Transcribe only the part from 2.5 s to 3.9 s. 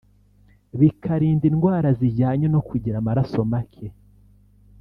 no kugira amaraso make